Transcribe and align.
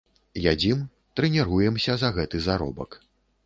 Ядзім, 0.51 0.79
трэніруемся 1.21 1.97
за 2.05 2.13
гэты 2.19 2.37
заробак. 2.51 3.01